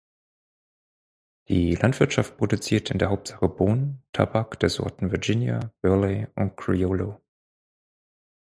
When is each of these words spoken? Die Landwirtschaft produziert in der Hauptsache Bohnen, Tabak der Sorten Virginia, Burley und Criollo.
Die 1.47 1.75
Landwirtschaft 1.75 2.35
produziert 2.37 2.89
in 2.89 2.97
der 2.97 3.11
Hauptsache 3.11 3.47
Bohnen, 3.47 4.01
Tabak 4.13 4.59
der 4.59 4.69
Sorten 4.69 5.11
Virginia, 5.11 5.71
Burley 5.83 6.25
und 6.33 6.57
Criollo. 6.57 7.21